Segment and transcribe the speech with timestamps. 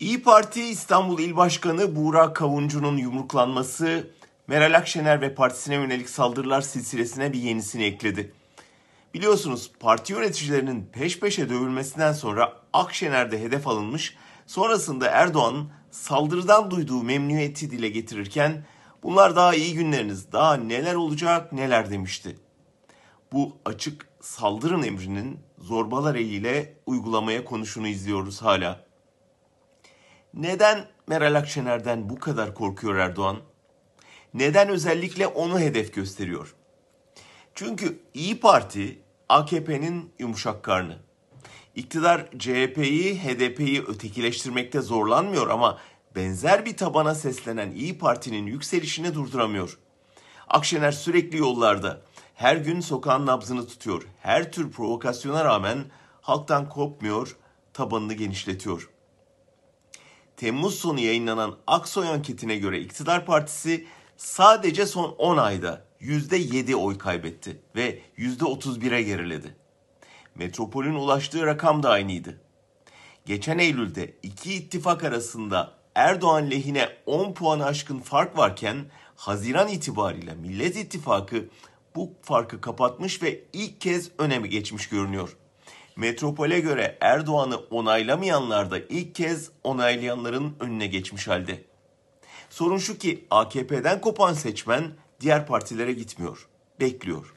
[0.00, 4.10] İyi Parti İstanbul İl Başkanı Buğra Kavuncu'nun yumruklanması
[4.46, 8.32] Meral Akşener ve partisine yönelik saldırılar silsilesine bir yenisini ekledi.
[9.14, 14.16] Biliyorsunuz parti yöneticilerinin peş peşe dövülmesinden sonra Akşener de hedef alınmış,
[14.46, 18.64] sonrasında Erdoğan saldırıdan duyduğu memnuniyeti dile getirirken
[19.02, 22.38] bunlar daha iyi günleriniz, daha neler olacak neler demişti.
[23.32, 28.89] Bu açık saldırın emrinin zorbalar eliyle uygulamaya konuşunu izliyoruz hala.
[30.34, 33.36] Neden Meral Akşener'den bu kadar korkuyor Erdoğan?
[34.34, 36.54] Neden özellikle onu hedef gösteriyor?
[37.54, 38.98] Çünkü İyi Parti
[39.28, 40.98] AKP'nin yumuşak karnı.
[41.74, 45.78] İktidar CHP'yi, HDP'yi ötekileştirmekte zorlanmıyor ama
[46.16, 49.78] benzer bir tabana seslenen İyi Parti'nin yükselişini durduramıyor.
[50.48, 52.02] Akşener sürekli yollarda,
[52.34, 54.02] her gün sokağın nabzını tutuyor.
[54.20, 55.84] Her tür provokasyona rağmen
[56.20, 57.36] halktan kopmuyor,
[57.72, 58.90] tabanını genişletiyor.
[60.40, 63.86] Temmuz sonu yayınlanan Aksoy anketine göre iktidar partisi
[64.16, 69.56] sadece son 10 ayda %7 oy kaybetti ve %31'e geriledi.
[70.34, 72.40] Metropol'ün ulaştığı rakam da aynıydı.
[73.26, 78.84] Geçen Eylül'de iki ittifak arasında Erdoğan lehine 10 puan aşkın fark varken
[79.16, 81.48] Haziran itibariyle Millet İttifakı
[81.94, 85.36] bu farkı kapatmış ve ilk kez önemi geçmiş görünüyor.
[85.96, 91.64] Metropol'e göre Erdoğan'ı onaylamayanlar da ilk kez onaylayanların önüne geçmiş halde.
[92.50, 96.48] Sorun şu ki AKP'den kopan seçmen diğer partilere gitmiyor,
[96.80, 97.34] bekliyor.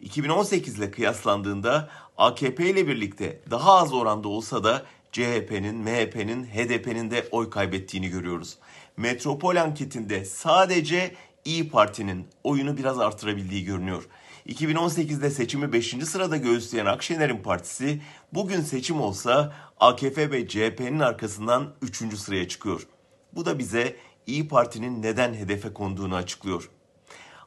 [0.00, 7.28] 2018 ile kıyaslandığında AKP ile birlikte daha az oranda olsa da CHP'nin, MHP'nin, HDP'nin de
[7.30, 8.58] oy kaybettiğini görüyoruz.
[8.96, 11.14] Metropol anketinde sadece
[11.44, 14.08] İyi Parti'nin oyunu biraz artırabildiği görünüyor.
[14.46, 15.96] 2018'de seçimi 5.
[16.04, 22.18] sırada göğüsleyen Akşener'in partisi bugün seçim olsa AKP ve CHP'nin arkasından 3.
[22.18, 22.86] sıraya çıkıyor.
[23.32, 26.70] Bu da bize İyi Parti'nin neden hedefe konduğunu açıklıyor.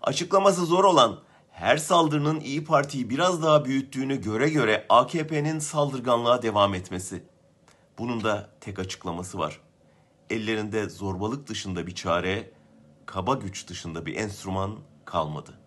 [0.02, 1.20] Açıklaması zor olan
[1.52, 7.23] her saldırının İyi Parti'yi biraz daha büyüttüğünü göre göre AKP'nin saldırganlığa devam etmesi.
[7.98, 9.60] Bunun da tek açıklaması var.
[10.30, 12.57] Ellerinde zorbalık dışında bir çare,
[13.08, 15.60] kaba güç dışında bir enstrüman kalmadı.